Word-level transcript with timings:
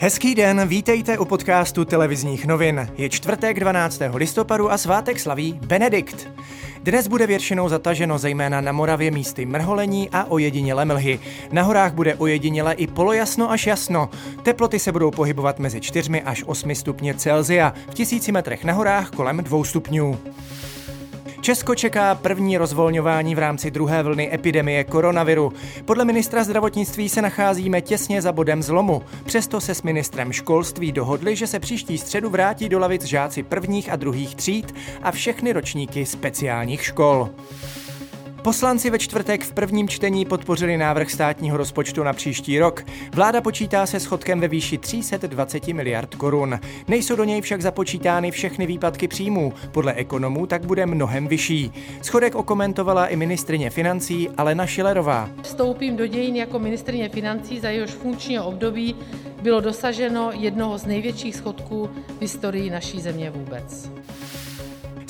Hezký 0.00 0.34
den, 0.34 0.68
vítejte 0.68 1.18
u 1.18 1.24
podcastu 1.24 1.84
televizních 1.84 2.46
novin. 2.46 2.88
Je 2.98 3.08
čtvrtek 3.08 3.60
12. 3.60 4.00
listopadu 4.14 4.72
a 4.72 4.78
svátek 4.78 5.20
slaví 5.20 5.60
Benedikt. 5.66 6.28
Dnes 6.82 7.08
bude 7.08 7.26
většinou 7.26 7.68
zataženo 7.68 8.18
zejména 8.18 8.60
na 8.60 8.72
Moravě 8.72 9.10
místy 9.10 9.46
mrholení 9.46 10.10
a 10.10 10.24
ojediněle 10.24 10.84
mlhy. 10.84 11.20
Na 11.52 11.62
horách 11.62 11.94
bude 11.94 12.14
ojediněle 12.14 12.74
i 12.74 12.86
polojasno 12.86 13.50
až 13.50 13.66
jasno. 13.66 14.10
Teploty 14.42 14.78
se 14.78 14.92
budou 14.92 15.10
pohybovat 15.10 15.58
mezi 15.58 15.80
4 15.80 16.22
až 16.22 16.44
8 16.46 16.74
stupně 16.74 17.14
Celzia, 17.14 17.74
v 17.90 17.94
tisíci 17.94 18.32
metrech 18.32 18.64
na 18.64 18.72
horách 18.72 19.10
kolem 19.10 19.36
2 19.36 19.64
stupňů. 19.64 20.18
Česko 21.48 21.74
čeká 21.74 22.14
první 22.14 22.58
rozvolňování 22.58 23.34
v 23.34 23.38
rámci 23.38 23.70
druhé 23.70 24.02
vlny 24.02 24.34
epidemie 24.34 24.84
koronaviru. 24.84 25.52
Podle 25.84 26.04
ministra 26.04 26.44
zdravotnictví 26.44 27.08
se 27.08 27.22
nacházíme 27.22 27.80
těsně 27.80 28.22
za 28.22 28.32
bodem 28.32 28.62
zlomu. 28.62 29.02
Přesto 29.24 29.60
se 29.60 29.74
s 29.74 29.82
ministrem 29.82 30.32
školství 30.32 30.92
dohodli, 30.92 31.36
že 31.36 31.46
se 31.46 31.60
příští 31.60 31.98
středu 31.98 32.30
vrátí 32.30 32.68
do 32.68 32.78
lavic 32.78 33.04
žáci 33.04 33.42
prvních 33.42 33.92
a 33.92 33.96
druhých 33.96 34.34
tříd 34.34 34.74
a 35.02 35.10
všechny 35.10 35.52
ročníky 35.52 36.06
speciálních 36.06 36.82
škol. 36.84 37.30
Poslanci 38.48 38.90
ve 38.90 38.98
čtvrtek 38.98 39.44
v 39.44 39.52
prvním 39.52 39.88
čtení 39.88 40.24
podpořili 40.24 40.76
návrh 40.76 41.10
státního 41.10 41.56
rozpočtu 41.56 42.02
na 42.02 42.12
příští 42.12 42.58
rok. 42.58 42.84
Vláda 43.14 43.40
počítá 43.40 43.86
se 43.86 44.00
schodkem 44.00 44.40
ve 44.40 44.48
výši 44.48 44.78
320 44.78 45.68
miliard 45.68 46.14
korun. 46.14 46.60
Nejsou 46.88 47.16
do 47.16 47.24
něj 47.24 47.40
však 47.40 47.62
započítány 47.62 48.30
všechny 48.30 48.66
výpadky 48.66 49.08
příjmů. 49.08 49.52
Podle 49.72 49.92
ekonomů 49.92 50.46
tak 50.46 50.66
bude 50.66 50.86
mnohem 50.86 51.28
vyšší. 51.28 51.72
Schodek 52.02 52.34
okomentovala 52.34 53.06
i 53.06 53.16
ministrině 53.16 53.70
financí 53.70 54.28
Alena 54.36 54.66
Šilerová. 54.66 55.30
Vstoupím 55.42 55.96
do 55.96 56.06
dějin 56.06 56.36
jako 56.36 56.58
ministrině 56.58 57.08
financí, 57.08 57.60
za 57.60 57.70
jehož 57.70 57.90
funkčního 57.90 58.46
období 58.46 58.96
bylo 59.42 59.60
dosaženo 59.60 60.30
jednoho 60.34 60.78
z 60.78 60.86
největších 60.86 61.36
schodků 61.36 61.90
v 62.18 62.20
historii 62.20 62.70
naší 62.70 63.00
země 63.00 63.30
vůbec. 63.30 63.90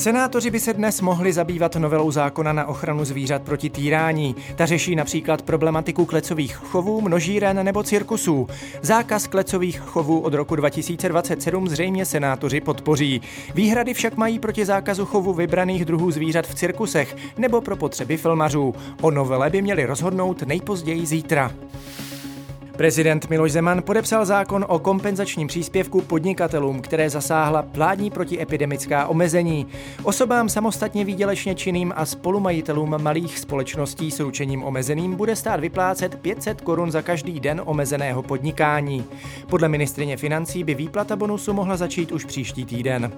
Senátoři 0.01 0.51
by 0.51 0.61
se 0.61 0.73
dnes 0.73 1.01
mohli 1.01 1.33
zabývat 1.33 1.77
novelou 1.77 2.11
zákona 2.11 2.53
na 2.53 2.67
ochranu 2.67 3.05
zvířat 3.05 3.43
proti 3.43 3.71
týrání. 3.71 4.37
Ta 4.57 4.67
řeší 4.67 4.97
například 4.97 5.43
problematiku 5.43 6.07
klecových 6.07 6.57
chovů, 6.57 7.01
množíren 7.01 7.65
nebo 7.65 7.83
cirkusů. 7.83 8.49
Zákaz 8.83 9.27
klecových 9.27 9.81
chovů 9.81 10.21
od 10.21 10.35
roku 10.35 10.57
2027 10.57 11.69
zřejmě 11.69 12.07
senátoři 12.07 12.61
podpoří. 12.61 13.21
Výhrady 13.55 13.95
však 13.95 14.17
mají 14.17 14.39
proti 14.39 14.65
zákazu 14.65 15.07
chovu 15.07 15.33
vybraných 15.33 15.85
druhů 15.85 16.11
zvířat 16.11 16.47
v 16.47 16.55
cirkusech 16.55 17.17
nebo 17.39 17.61
pro 17.61 17.77
potřeby 17.77 18.17
filmařů. 18.17 18.75
O 19.01 19.11
novele 19.11 19.51
by 19.51 19.63
měli 19.63 19.87
rozhodnout 19.87 20.43
nejpozději 20.43 21.07
zítra. 21.07 21.53
Prezident 22.79 23.31
Miloš 23.31 23.53
Zeman 23.53 23.83
podepsal 23.83 24.25
zákon 24.25 24.65
o 24.69 24.79
kompenzačním 24.79 25.49
příspěvku 25.49 26.03
podnikatelům, 26.03 26.81
které 26.81 27.11
zasáhla 27.11 27.65
vládní 27.73 28.11
protiepidemická 28.11 29.07
omezení. 29.07 29.67
Osobám 30.03 30.49
samostatně 30.49 31.05
výdělečně 31.05 31.55
činným 31.55 31.93
a 31.97 32.07
spolumajitelům 32.07 33.03
malých 33.03 33.39
společností 33.39 34.11
s 34.11 34.21
ručením 34.21 34.65
omezeným 34.65 35.17
bude 35.17 35.37
stát 35.37 35.61
vyplácet 35.61 36.15
500 36.15 36.61
korun 36.61 36.91
za 36.91 37.03
každý 37.03 37.41
den 37.41 37.63
omezeného 37.65 38.23
podnikání. 38.23 39.05
Podle 39.47 39.69
ministrině 39.69 40.17
financí 40.17 40.65
by 40.65 40.75
výplata 40.75 41.17
bonusu 41.17 41.53
mohla 41.53 41.77
začít 41.77 42.13
už 42.13 42.25
příští 42.25 42.65
týden. 42.65 43.13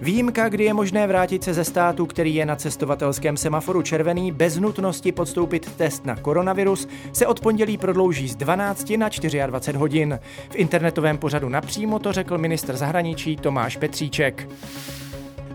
Výjimka, 0.00 0.48
kdy 0.48 0.64
je 0.64 0.74
možné 0.74 1.06
vrátit 1.06 1.44
se 1.44 1.54
ze 1.54 1.64
státu, 1.64 2.06
který 2.06 2.34
je 2.34 2.46
na 2.46 2.56
cestovatelském 2.56 3.36
semaforu 3.36 3.82
červený, 3.82 4.32
bez 4.32 4.56
nutnosti 4.56 5.12
podstoupit 5.12 5.72
test 5.76 6.04
na 6.04 6.16
koronavirus, 6.16 6.88
se 7.12 7.26
od 7.26 7.40
pondělí 7.40 7.78
prodlouží 7.78 8.28
z 8.28 8.36
12 8.36 8.90
na 8.90 9.08
24 9.08 9.78
hodin. 9.78 10.18
V 10.50 10.56
internetovém 10.56 11.18
pořadu 11.18 11.48
napřímo 11.48 11.98
to 11.98 12.12
řekl 12.12 12.38
ministr 12.38 12.76
zahraničí 12.76 13.36
Tomáš 13.36 13.76
Petříček. 13.76 14.48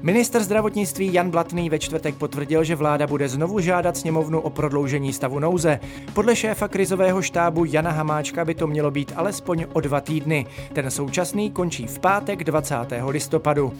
Minister 0.01 0.43
zdravotnictví 0.43 1.13
Jan 1.13 1.31
Blatný 1.31 1.69
ve 1.69 1.79
čtvrtek 1.79 2.15
potvrdil, 2.15 2.63
že 2.63 2.75
vláda 2.75 3.07
bude 3.07 3.29
znovu 3.29 3.59
žádat 3.59 3.97
sněmovnu 3.97 4.39
o 4.39 4.49
prodloužení 4.49 5.13
stavu 5.13 5.39
nouze. 5.39 5.79
Podle 6.13 6.35
šéfa 6.35 6.67
krizového 6.67 7.21
štábu 7.21 7.65
Jana 7.65 7.91
Hamáčka 7.91 8.45
by 8.45 8.55
to 8.55 8.67
mělo 8.67 8.91
být 8.91 9.13
alespoň 9.15 9.65
o 9.73 9.79
dva 9.79 10.01
týdny. 10.01 10.45
Ten 10.73 10.91
současný 10.91 11.51
končí 11.51 11.87
v 11.87 11.99
pátek 11.99 12.43
20. 12.43 12.75
listopadu. 13.09 13.73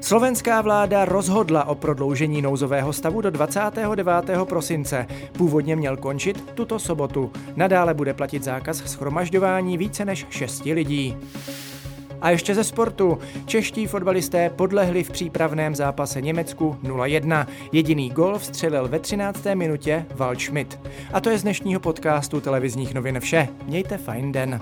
Slovenská 0.00 0.60
vláda 0.60 1.04
rozhodla 1.04 1.64
o 1.64 1.74
prodloužení 1.74 2.42
nouzového 2.42 2.92
stavu 2.92 3.20
do 3.20 3.30
29. 3.30 4.06
prosince. 4.44 5.06
Původně 5.32 5.76
měl 5.76 5.96
končit 5.96 6.50
tuto 6.54 6.78
sobotu. 6.78 7.32
Nadále 7.56 7.94
bude 7.94 8.14
platit 8.14 8.44
zákaz 8.44 8.76
schromažďování 8.76 9.78
více 9.78 10.04
než 10.04 10.26
6 10.30 10.64
lidí. 10.64 11.16
A 12.20 12.30
ještě 12.30 12.54
ze 12.54 12.64
sportu. 12.64 13.18
Čeští 13.46 13.86
fotbalisté 13.86 14.50
podlehli 14.50 15.04
v 15.04 15.10
přípravném 15.10 15.74
zápase 15.74 16.20
Německu 16.20 16.76
0-1. 16.82 17.46
Jediný 17.72 18.10
gol 18.10 18.38
vstřelil 18.38 18.88
ve 18.88 18.98
13. 18.98 19.46
minutě 19.54 20.06
Waldschmidt. 20.14 20.80
A 21.12 21.20
to 21.20 21.30
je 21.30 21.38
z 21.38 21.42
dnešního 21.42 21.80
podcastu 21.80 22.40
televizních 22.40 22.94
novin 22.94 23.20
vše. 23.20 23.48
Mějte 23.66 23.98
fajn 23.98 24.32
den. 24.32 24.60